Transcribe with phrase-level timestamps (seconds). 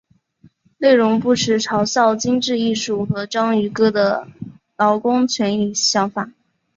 [0.79, 4.27] 内容不时嘲笑精致艺术和章鱼哥的
[4.75, 6.31] 劳工权益想法。